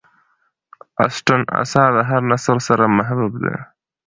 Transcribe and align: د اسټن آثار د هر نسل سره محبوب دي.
د 0.95 0.97
اسټن 1.07 1.41
آثار 1.61 1.89
د 1.97 1.99
هر 2.09 2.21
نسل 2.31 2.57
سره 2.67 2.83
محبوب 2.97 3.33
دي. 3.43 3.55